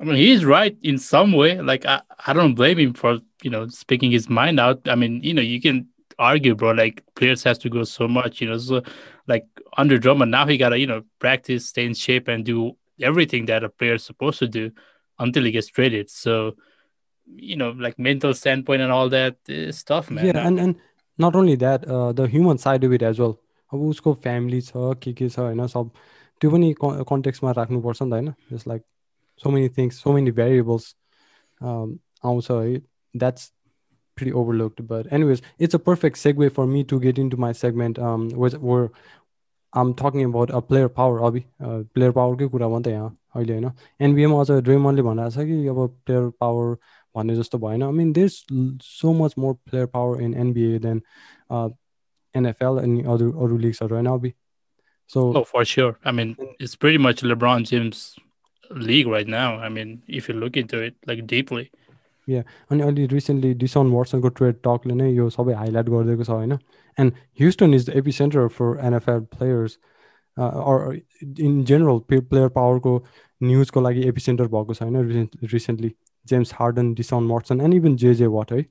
[0.00, 1.60] I mean, he's right in some way.
[1.60, 4.88] Like, I, I don't blame him for, you know, speaking his mind out.
[4.88, 8.40] I mean, you know, you can argue, bro, like players has to go so much,
[8.40, 8.82] you know, so
[9.26, 12.76] like under Drummond, now he got to, you know, practice, stay in shape and do
[13.00, 14.70] everything that a player is supposed to do
[15.18, 16.10] until he gets traded.
[16.10, 16.54] So,
[17.26, 20.26] you know, like mental standpoint and all that is tough, man.
[20.26, 20.76] yeah, and, and
[21.18, 23.38] not only that, uh, the human side of it as well.
[23.72, 25.90] अब उसको family छ के के छ होइन सब
[26.42, 28.82] त्यो पनि कन्टेक्समा राख्नुपर्छ नि त होइन just like
[29.40, 30.94] so many things so many variables
[31.60, 32.76] आउँछ है
[33.14, 33.52] that's
[34.16, 34.86] pretty overlooked.
[34.86, 38.50] But anyways, it's a perfect segue for me to get into my segment um where,
[38.50, 38.90] where
[39.72, 44.40] I'm talking about a player power अभि player पावरकै कुरा मात्रै यहाँ अहिले होइन एनबिएमा
[44.40, 46.74] अझ ड्रेमनले भनिरहेको छ कि अब प्लेयर पावर
[47.14, 48.28] भन्ने जस्तो भएन I mean there
[48.82, 51.02] so much more player power in NBA than
[52.34, 54.32] NFL अनि अरू अरू लिग्सहरू होइन अभि
[55.10, 55.98] सो Oh, for sure.
[56.04, 58.16] I mean, it's pretty much LeBron James
[58.70, 59.58] league right now.
[59.58, 61.70] I mean, if you look into it like deeply.
[62.28, 66.52] अनि अहिले recently डिसन वाट्सनको trade टकले नै यो सबै highlight गरिदिएको छ होइन
[66.98, 69.78] end Houston is the AP centre for NFL players
[71.46, 72.92] in general player पावरको
[73.50, 75.94] न्युजको लागि AP centre भएको छ होइन recently
[76.32, 78.64] James harden डिसन Watson and even J J वाट है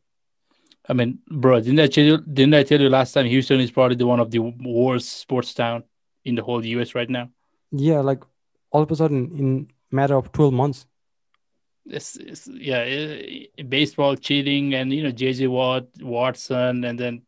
[0.91, 1.09] I mean,
[1.43, 2.17] bro, didn't I tell you?
[2.35, 3.25] Didn't I tell you last time?
[3.31, 4.39] Houston is probably the one of the
[4.75, 5.81] worst sports town
[6.24, 7.30] in the whole US right now.
[7.70, 8.22] Yeah, like
[8.70, 10.86] all of a sudden in matter of 12 months.
[11.84, 17.22] It's, it's yeah, it, baseball cheating and you know JJ Watt, Watson, and then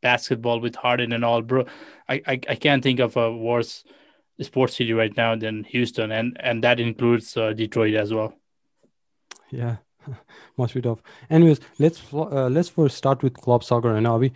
[0.00, 1.64] basketball with Harden and all, bro.
[2.08, 3.84] I, I, I can't think of a worse
[4.40, 8.34] sports city right now than Houston, and and that includes uh, Detroit as well.
[9.50, 9.76] Yeah,
[10.56, 11.02] must be tough.
[11.28, 14.32] Anyways, let's uh, let's first start with club soccer and Avi.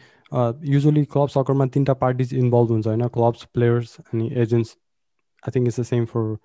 [0.74, 4.76] Usually club सकरमा तिनवटा parties involve हुन्छ होइन clubs players अनि agents
[5.48, 6.38] I think it's the same for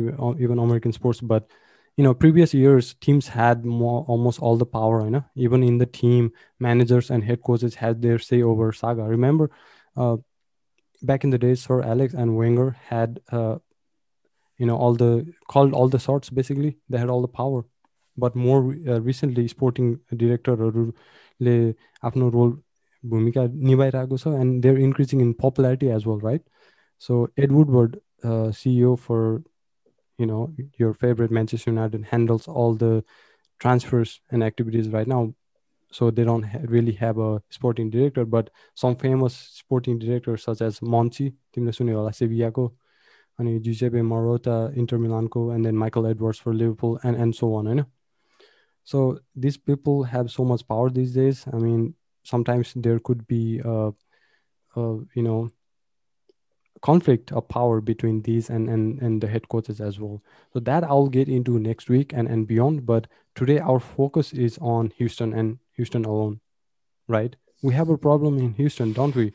[0.00, 1.42] even American sports but
[1.98, 5.78] you know previous years teams had more almost all the power you know even in
[5.78, 9.50] the team managers and head coaches had their say over saga remember
[9.96, 10.16] uh,
[11.02, 13.56] back in the days sir alex and wenger had uh,
[14.60, 15.10] you know all the
[15.48, 17.64] called all the sorts basically they had all the power
[18.16, 21.58] but more uh, recently sporting directorहरूले
[22.04, 22.52] आफ्नो role
[23.04, 26.44] भूमिका निभाइरहेको छ and there increasing in popularity as well right
[27.06, 27.96] so एडवुड word
[28.60, 29.42] CEO for
[30.18, 33.04] you know your favorite Manchester United handles all the
[33.60, 35.34] transfers and activities right now.
[35.90, 40.60] So they don't ha- really have a sporting director, but some famous sporting directors such
[40.60, 42.66] as Monchi, तिमीले सुन्यो होला सेभियाको
[43.40, 47.66] अनि Giuseppe Marotta, Inter Milanको, and then Michael Edwards for Liverpool, and and so on.
[47.66, 47.84] होइन
[48.84, 51.44] So these people have so much power these days.
[51.52, 51.94] I mean,
[52.28, 53.88] sometimes there could be, uh,
[54.76, 55.50] uh, you know,
[56.80, 60.84] conflict of power between these and, and and the head coaches as well so that
[60.84, 65.32] i'll get into next week and and beyond but today our focus is on houston
[65.32, 66.40] and houston alone
[67.08, 69.32] right we have a problem in houston don't we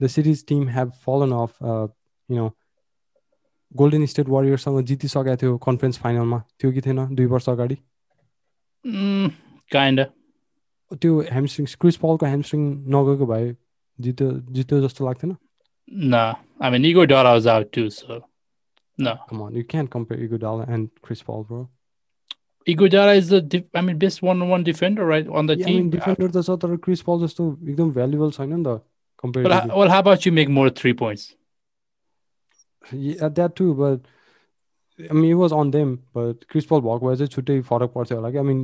[0.00, 1.86] the city's team have fallen off uh,
[2.28, 2.52] you know
[3.76, 7.76] Golden State वारियर्ससँग जितिसकेको थियो conference फाइनलमा थियो कि थिएन दुई वर्ष अगाडि
[8.84, 9.32] Mm,
[9.70, 10.04] kinda.
[11.02, 12.62] त्यो ह्यामस्ट्रिङ क्रिस पलको ह्यामस्ट्रिङ
[12.96, 13.54] नगएको भए
[13.98, 15.36] जित्यो जित्यो जस्तो लाग्थेन
[16.10, 18.16] Nah, I mean Iguodala was out too, so
[18.98, 19.12] no.
[19.28, 21.68] Come on, you can't compare Iguodala and Chris Paul, bro.
[22.66, 25.90] Iguodala is the def- I mean best one-on-one defender right on the Yeah, I mean,
[25.90, 25.90] team.
[25.96, 28.80] Defender त छ तर Chris Paul जस्तो एकदम valuable छैन नि त well,
[29.24, 31.26] comparatively h- well, how about you make more three points?
[32.92, 34.06] That to but
[35.00, 38.16] I मिन it was on them but Chris Paul भएको भए चाहिँ छुट्टै फरक पर्थ्यो
[38.18, 38.62] होला कि आई मिन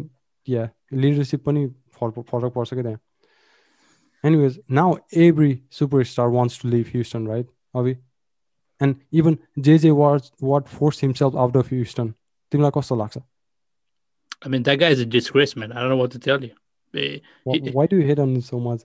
[0.49, 1.67] या लिडरसिप पनि
[2.01, 2.99] फरक फरक पर्छ क्या त्यहाँ
[4.25, 4.95] anyways now
[5.27, 7.97] every super star wants to live Houston right अभि
[8.81, 9.37] and even
[9.69, 12.13] J J watt watt force himself out of Houston
[12.53, 13.19] तिमीलाई कस्तो लाग्छ
[14.45, 15.71] I mean that guy is a disgrace, man.
[15.73, 16.51] I don't know what to tell you.
[16.95, 17.21] Eh,
[17.53, 18.85] he- why do hate on so much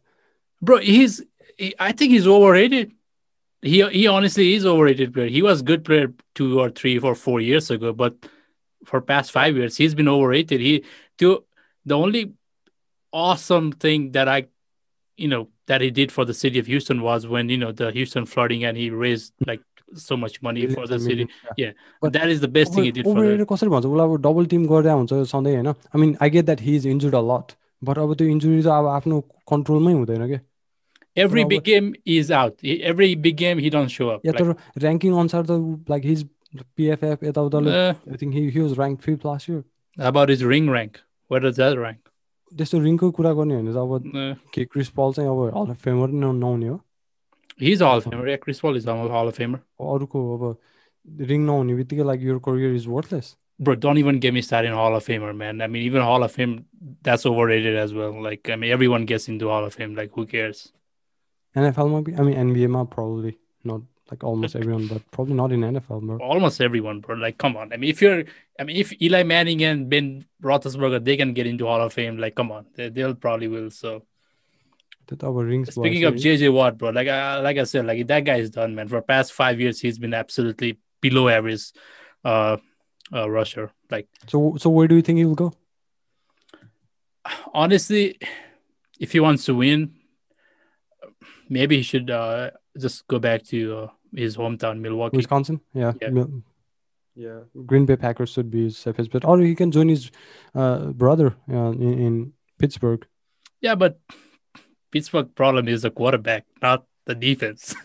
[0.69, 1.15] bro, he's
[1.61, 2.91] he, I think he's overrated.
[3.63, 5.31] He he honestly is overrated player.
[5.35, 6.07] He was good player
[6.39, 8.29] two or three or four years ago, but
[8.91, 10.63] for past five years he's been overrated.
[10.67, 10.73] He
[11.23, 11.33] to
[11.85, 12.23] the only
[13.15, 14.47] awesome thing that I
[15.17, 17.91] you know that he did for the city of Houston was when you know the
[17.91, 19.61] Houston flooding and he raised like
[20.03, 21.27] so much money for the city.
[21.57, 23.45] Yeah, But that is the best thing he did for over the.
[23.45, 26.61] कसरी भन्छ उसलाई अब double Tim गर्दा हुन्छ सधैँ होइन I mean I get that
[26.67, 27.51] he is injured a lot
[27.89, 29.19] but अब त्यो इन्जुरी त अब आफ्नो
[29.53, 30.39] कन्ट्रोलमै हुँदैन क्या
[31.21, 32.61] Every Well, big game he's out.
[32.65, 34.21] He- Every big game he don't show up.
[34.25, 35.57] या Like, तर ऱ्याङ्किङ अनुसार त
[35.89, 36.23] like his
[36.77, 39.63] पिएफएफ यताउताले uh, I think हि he was rank fifth last year
[39.97, 41.01] how about his ring rank?
[41.33, 41.99] Where does that rank?
[42.51, 45.69] त्यस्तो रिङको कुरा गर्ने हो भने त अब Uh, के क्रिस पल चाहिँ अब हल
[45.75, 46.79] अफ फेमर नै नहुने हो
[47.61, 48.27] He's a Hall of Famer.
[48.27, 49.59] Yeah, Chris Paul is a Hall of Famer.
[49.79, 50.57] अरूको अब
[51.29, 54.75] रिङ नहुने बित्तिकै like your career is worthless Bro, don't even get me started in
[54.75, 55.61] Hall of Famer, man.
[55.61, 56.53] I mean, even Hall of Fame,
[57.07, 58.15] that's overrated as well.
[58.27, 59.93] Like, I mean, everyone gets into Hall of Fame.
[59.99, 60.61] Like, who cares?
[61.57, 63.33] एनएफएलमा आई मिन एनबिएमा probably
[63.67, 66.18] nut like almost everyone, but probably not in NFL, bro.
[66.18, 67.16] Almost everyone, bro.
[67.16, 67.72] Like, come on.
[67.72, 68.24] I mean, if you're,
[68.58, 72.18] I mean, if Eli Manning and Ben Roethlisberger, they can get into Hall of Fame.
[72.18, 73.70] Like, come on, they, will probably will.
[73.70, 74.02] So.
[75.08, 78.24] That our rings Speaking of JJ Watt, bro, like I like I said, like that
[78.24, 78.88] guy is done, man.
[78.88, 81.70] For past five years, he's been absolutely below average,
[82.24, 82.56] uh,
[83.12, 83.70] uh, rusher.
[83.88, 85.52] Like, so so where do you think he will go?
[87.54, 88.18] Honestly,
[88.98, 89.94] if he wants to win,
[91.48, 95.16] maybe he should uh just go back to uh, his hometown, Milwaukee.
[95.16, 96.10] Wisconsin yeah, Yeah.
[96.10, 96.42] Mil-
[97.18, 100.10] Yeah, Green Bay Packers should be his safest bet, or he can join his
[100.54, 103.06] uh, brother uh, in, in Pittsburgh.
[103.62, 103.98] Yeah, but
[104.92, 107.74] Pittsburgh problem is the quarterback, not the defense.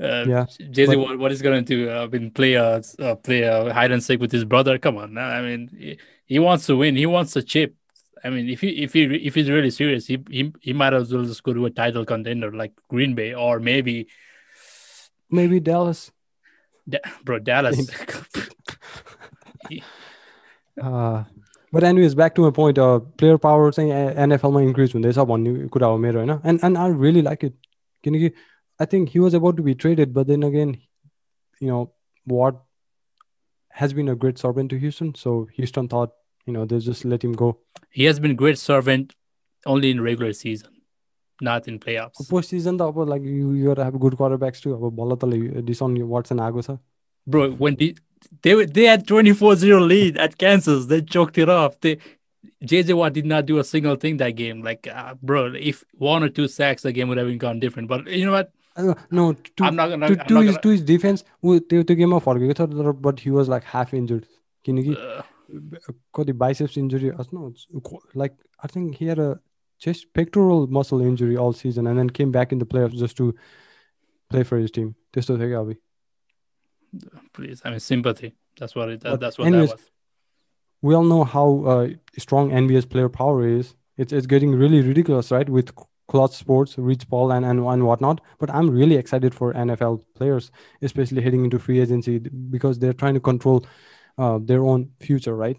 [0.00, 1.90] uh, Yeah, Jay Z, but- what, what is going to do?
[1.90, 4.78] Uh, been play a uh, play a hide and seek with his brother?
[4.78, 6.94] Come on, I mean, he, he wants to win.
[6.96, 7.74] He wants a chip.
[8.23, 11.13] I mean, if he if he if he's really serious, he he, he might as
[11.13, 14.07] well just go to a title contender like Green Bay or maybe,
[15.31, 16.11] Maybe Dallas.
[16.87, 17.89] Da- bro, Dallas.
[20.81, 21.23] Uh,
[21.71, 22.77] but anyways, back to my point.
[22.77, 23.91] Uh, player power चाहिँ
[24.23, 27.55] एनएफएलमा increase हुँदैछ भन्ने कुरा हो मेरो होइन and and I really like it
[28.03, 28.31] किनकि
[28.81, 30.75] I think he was about to be traded but then again
[31.63, 31.81] you know
[32.27, 32.61] what
[33.75, 35.07] has been a great servant to Houston.
[35.21, 36.11] So Houston thought,
[36.49, 37.51] you know, they just let him go.
[37.99, 39.13] he has been great servant
[39.73, 40.71] only in regular season,
[41.49, 42.25] not in playoffs.
[42.33, 44.73] Post season त अब like you you gotta have good quarterbacks too.
[44.79, 45.37] अब बल्ल तल
[45.71, 46.77] डिसन Watson आएको छ.
[47.33, 47.85] bro when the,
[48.45, 51.93] they were- they had 24-0 lead at kansas they choked it off they
[52.71, 55.41] jj watt did not do a single thing that game like uh, bro
[55.71, 58.35] if one or two sacks the game would have been gone different but you know
[58.39, 60.81] what Uh, no, to i'm not gonna, to I'm to not his gonna to his
[60.91, 64.23] defense ऊ त्यो त्यो गेममा फर्केको छ तर but he was like half injured
[64.65, 64.95] किनकि
[66.24, 67.12] the biceps injury.
[67.32, 67.52] No,
[68.14, 69.40] like I think he had a
[69.78, 73.34] chest pectoral muscle injury all season and then came back in the playoffs just to
[74.28, 74.94] play for his team.
[75.12, 75.76] Just to क्या
[77.32, 78.34] Please, I mean sympathy.
[78.58, 79.00] That's what it.
[79.00, 79.90] That, that's what anyways, that was.
[80.82, 83.74] We all know how uh, strong NBA's player power is.
[83.96, 85.48] It's it's getting really ridiculous, right?
[85.48, 85.72] With
[86.08, 88.20] Klutch Sports, Rich Paul, and, and and whatnot.
[88.38, 90.50] But I'm really excited for NFL players,
[90.82, 93.64] especially heading into free agency because they're trying to control
[94.20, 95.58] uh, their own future, right?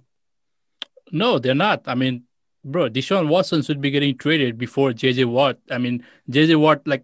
[1.12, 1.82] No, they're not.
[1.88, 2.24] I mean,
[2.64, 5.58] bro, Deshaun Watson should be getting traded before JJ Watt.
[5.70, 7.04] I mean, JJ Watt, like,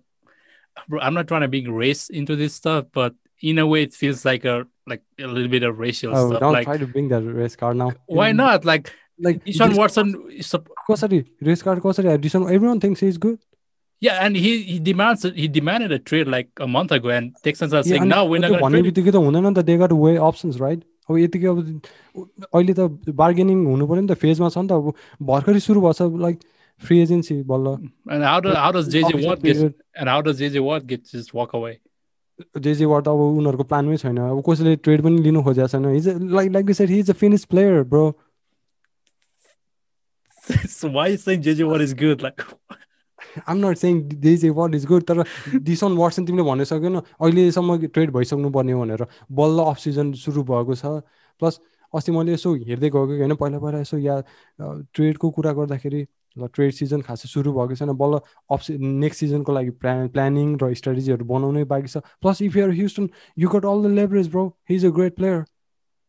[0.87, 3.93] bro, I'm not trying to bring race into this stuff, but in a way, it
[3.93, 6.39] feels like a like a little bit of racial oh, stuff.
[6.39, 7.91] Don't like, try to bring that race card now.
[8.05, 8.63] Why not?
[8.63, 12.17] Like, like Deshaun Watson is a Kosari, race card Kosari.
[12.17, 13.39] Deshaun, everyone thinks he's good.
[13.99, 17.73] Yeah, and he he demands he demanded a trade like a month ago, and Texans
[17.73, 19.65] are yeah, saying now we're not going to trade.
[19.65, 20.83] They got way options, right?
[21.09, 21.59] अब यतिकै अब
[22.53, 24.93] अहिले त bargaining हुनु पर्यो नि त फेजमा छ नि त अब
[25.31, 26.39] भर्खरै सुरु भएको छ लाइक
[26.81, 27.91] फ्री एजेन्सी बल्ल you.
[28.15, 29.61] And how does how does JJ Watt get
[29.95, 31.75] and how does JJ Watt get just walk away?
[32.63, 36.07] J Watt अब उनीहरूको प्लानमै छैन अब कसैले ट्रेड पनि लिनु खोजेको छैन he's
[36.39, 38.03] like like set he's a finish player bro
[40.73, 42.21] so why are you saying JJ Watt is good?
[42.21, 42.43] Like
[43.47, 45.23] um not सेङ J J what is good तर
[45.63, 49.05] डिसन वाट्सन तिमीले भनिसकेन अहिलेसम्म ट्रेड भइसक्नु पर्ने भनेर
[49.39, 51.01] बल्ल अफ सिजन सुरु भएको छ।
[51.41, 51.59] प्लस
[51.93, 54.15] अस्ति मैले यसो हेर्दै गएको कि होइन पहिला पहिला यसो या
[54.93, 56.01] ट्रेडको कुरा गर्दाखेरि
[56.37, 58.19] ल ट्रेड सिजन खासै सुरु भएको छैन बल्ल
[58.51, 58.69] अफ
[59.03, 63.49] नेक्स्ट सिजनको लागि प्लान प्लानिङ र स्ट्राटेजीहरू बनाउनै बाँकी छ। Plus if you're Houston you
[63.55, 64.45] got all the leverage bro.
[64.69, 65.45] He is a great player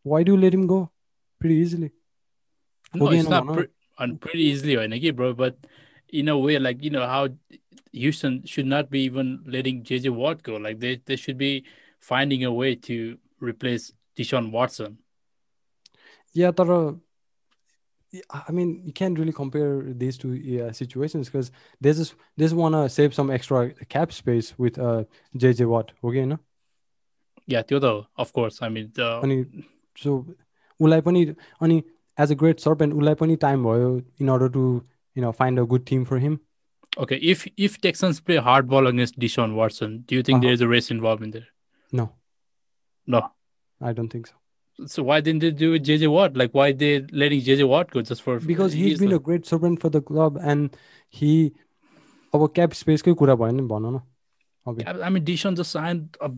[0.06, 0.80] why do let him go
[1.40, 1.90] pretty easily
[2.94, 3.42] no, Okay, it's no,
[6.07, 6.43] not no.
[6.43, 6.81] pre- and pretty easily, right, bro.
[6.81, 7.29] But in a way, like you know how
[7.91, 10.57] Houston should not be even letting JJ Watt go.
[10.57, 11.63] Like they they should be
[11.99, 14.97] finding a way to replace Deshaun Watson.
[16.33, 16.99] Yeah, तर
[18.31, 22.55] I mean, you can't really compare these two uh, situations because they just they just
[22.55, 25.91] want to save some extra cap space with uh, JJ Watt.
[26.03, 26.39] Okay, no?
[27.47, 28.61] Yeah, Theodore, of course.
[28.61, 29.65] I mean, the, अनि
[29.95, 30.25] so
[30.81, 31.83] उसलाई पनि अनि
[32.19, 34.81] as a great serpent उसलाई पनि time भयो इन order to
[35.17, 36.39] you know find a good Tim for him
[37.03, 40.43] okay, if if Texans play hardball against Deshaun Watson, do you think Uh-huh.
[40.47, 41.47] there is a race involved in there?
[41.99, 42.03] No
[43.07, 43.21] No.
[43.81, 44.39] I don't think so
[44.91, 46.37] So why didn't they do it JJ Watt?
[46.41, 46.91] Like why they
[47.23, 49.79] letting JJ Watt go just for because he he's is been the- a great serpent
[49.81, 50.77] for the club and
[51.21, 51.31] he
[52.35, 54.01] अब cap स्पेसकै कुरा भयो नि भनौँ न
[54.67, 56.31] अब I I mean, Deshaun just signed a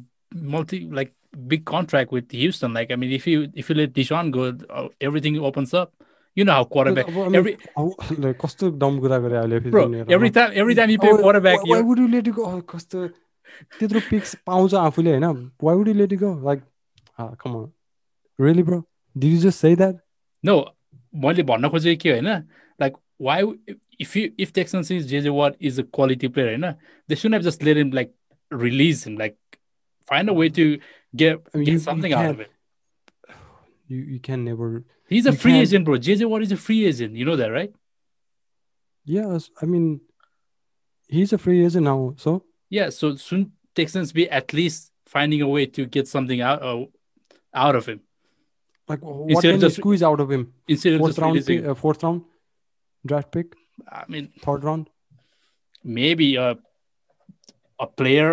[0.55, 1.13] multi like
[1.53, 2.73] big contract with Houston.
[2.79, 4.47] Like, I mean, if you if you let Deshaun go,
[4.79, 5.93] uh, everything opens up.
[6.38, 9.84] You know how quarterback every औ- like, कस्तो डम कुरा गरे अहिले bro
[10.16, 13.06] every time every time you play quarterback, why you would you let go कस्तो
[13.80, 15.24] त्यत्रो picks पाउँछ आफूले होइन
[15.62, 16.62] why would you let go like
[17.20, 17.66] come on
[18.38, 18.83] really bro
[19.16, 19.96] did you just say that
[20.44, 20.58] no.
[21.24, 22.28] मैले भन्न खोजेको के होइन
[22.83, 22.94] like
[23.28, 23.38] why
[24.04, 26.66] if you if Texans sees JJ Watt is a quality player, होइन,
[27.08, 28.12] they shouldn't have just let him like
[28.50, 29.16] release him.
[29.22, 29.37] Like
[30.12, 30.66] find a way to
[31.22, 32.52] get I mean, get you- you something out of it.
[33.90, 35.96] You you can never He's a free agent, bro.
[35.98, 37.16] JJ Watt is a free agent.
[37.16, 37.72] You know that, right?
[39.04, 40.00] yes I mean
[41.08, 45.48] he's a free agent now so Yeah, so shouldn't Texans be at least finding a
[45.48, 46.84] way to get something out uh,
[47.64, 48.00] out of him
[48.90, 51.46] like what Instead of can just- squeeze out of him instead of fourth just round
[51.46, 52.22] pick, uh, fourth round
[53.06, 53.48] draft pick
[53.90, 54.84] I mean, third round
[55.82, 56.58] maybe a
[57.80, 58.32] a player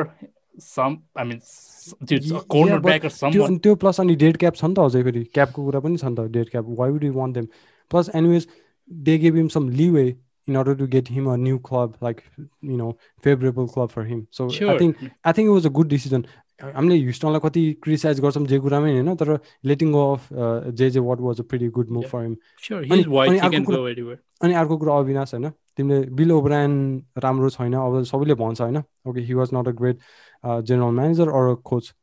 [2.21, 3.47] yeah, cornerback or त्यो someone.
[3.47, 6.05] अनि त्यो plus अनि dead cap छ नि त अझै फेरि क्यापको कुरा पनि छ
[6.05, 7.45] नि त dead cap why would you want them
[7.91, 8.47] plus anyways
[8.91, 10.07] they gave him some leeway
[10.47, 12.91] in order to get him a new club like you know
[13.23, 14.77] favourable club for him so I.
[14.79, 16.25] Think I think it was a good decision
[16.75, 20.27] हामीले ह्युस्टनलाई कति criticise गर्छौँ जे कुरामै होइन तर letting go of
[20.73, 22.05] J J Watt was a pretty good move.
[22.05, 22.35] For him.
[24.41, 26.73] अनि अर्को कुरा अविनाश होइन तिमीले बिल ओब्रायन
[27.23, 28.77] राम्रो छैन अब सबैले भन्छ होइन
[29.09, 29.99] okay he was not a great
[30.45, 31.93] general manager or coach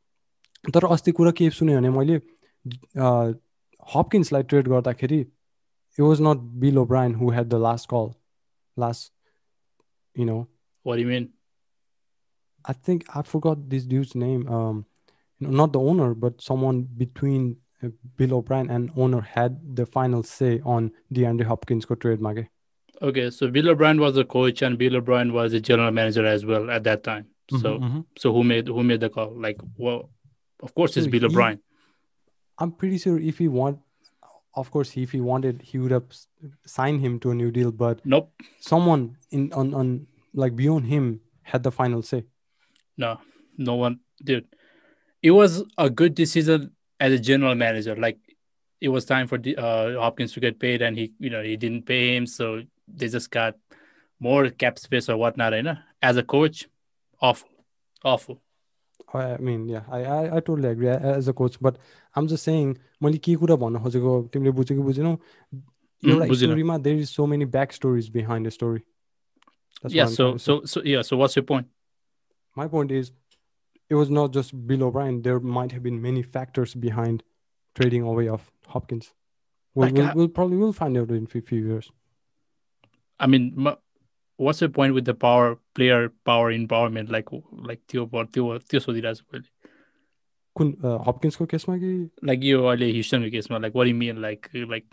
[0.73, 2.19] तर अस्ति कुरा के सुनेँ भने मैले
[3.95, 8.11] हपकिन्सलाई ट्रेड गर्दाखेरि it was not Bill O'Brien who had the last call
[8.77, 9.13] last
[10.15, 10.45] you know
[10.85, 11.23] What do you mean?
[12.65, 14.47] I think I forgot this dude's name.
[14.47, 14.85] Um,
[15.41, 19.85] you know, not the owner, but someone between uh, Bill O'Brien and owner had the
[19.85, 22.45] final say on DeAndre Hopkins' trade mage.
[23.01, 26.45] Okay, so Bill O'Brien was the coach, and Bill O'Brien was the general manager as
[26.45, 27.27] well at that time.
[27.51, 28.05] So, Mhm.
[28.17, 29.31] so who made who made the call?
[29.39, 30.09] Like, well,
[30.61, 31.59] of course, it's So Bill he- O'Brien.
[32.57, 33.79] I'm pretty sure if he want,
[34.55, 36.05] of course, if he wanted, he would have
[36.65, 37.71] signed him to a new deal.
[37.71, 42.23] But Nope, someone in on on like beyond him had the final say.
[42.97, 43.19] no,
[43.57, 44.47] no one, dude.
[45.21, 47.95] It was a good decision as a general manager.
[47.95, 48.17] Like,
[48.79, 51.83] it was time for uh, Hopkins to get paid, and he, you know, he didn't
[51.85, 53.54] pay him, so they just got
[54.18, 55.54] more cap space or whatnot.
[55.54, 56.68] You know, as a coach,
[57.20, 57.48] awful,
[58.04, 58.40] awful.
[59.14, 61.78] I I mean, yeah, I, I I totally agree a- as a coach, but
[62.16, 66.78] I'm just saying मैले के कुरा भन्न खोजेको तिमीले बुझ्यो कि बुझेनौ एउटा बुझिनँ। स्टोरीमा
[66.78, 68.80] there is so many back stories behind the story
[69.88, 70.08] yeah.
[70.14, 71.02] So, so, so, yeah.
[71.02, 71.68] So, what's your point?
[72.58, 73.10] my point is
[73.90, 77.22] it was not just Bill O'Brien there might have been many factors behind
[77.78, 79.06] trading away of Hopkins
[79.74, 81.90] we'll, Like, we'll, uh, we'll probably will find out in a few years
[83.20, 83.76] I mean, m-
[84.38, 87.10] what's the point with the power player power empowerment?
[87.16, 87.28] Like,
[87.70, 89.48] like त्यो भ- त्यो त्यो सोधिरहेको छु मैले
[90.60, 90.70] कुन
[91.08, 91.90] हपकिन्सको केसमा कि
[92.30, 94.86] like यो अहिले ह्युस्टनको केसमा like what do you mean like like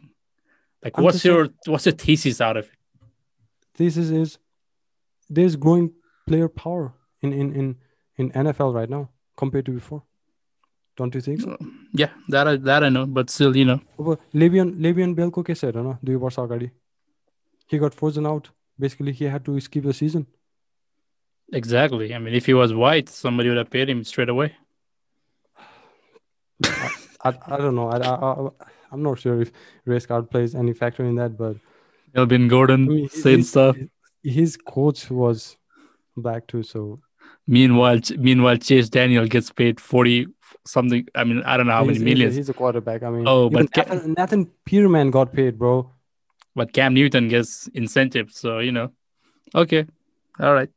[0.84, 2.74] like I'm what's just saying- your what's your thesis out of it?
[3.80, 4.38] this is, is
[5.30, 5.88] there's growing
[6.28, 7.76] player power in, in, in,
[8.18, 10.02] in NFL right now compared to before
[10.98, 11.56] don't you think so
[11.94, 15.64] Yeah, that I, that I know, but still, you know, अब लेबियन लेबियन बेलको case
[15.64, 16.70] हेर न दुई वर्ष अगाडि
[17.69, 20.27] He got frozen out basically he had to skip the season
[21.53, 22.15] exactly.
[22.15, 24.55] I mean, if he was white, somebody would have paid him straight away.
[27.25, 28.49] I, I don't know I, I, I,
[28.91, 29.51] I'm not sure if
[29.85, 31.57] race card plays any factor in that but
[32.15, 33.77] Melvin Gordon I mean, saying his- stuff.
[34.23, 35.57] his coach was
[36.17, 37.01] black too so
[37.47, 40.29] Meanwhile, meanwhile, Chase Daniel gets paid forty
[40.65, 41.09] something.
[41.13, 43.11] I mean, I don't know how many he's, he's a- millions, he's a quarterback I
[43.11, 45.91] mean Oh, but Nathan, Nathan Peterman got paid bro
[46.55, 48.39] but Cam Newton gets incentives.
[48.39, 48.93] So you know,
[49.55, 49.87] okay,
[50.41, 50.71] all right.